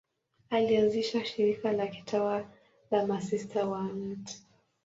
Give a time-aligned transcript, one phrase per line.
[0.49, 2.49] Alianzisha shirika la kitawa
[2.91, 4.39] la Masista wa Mt.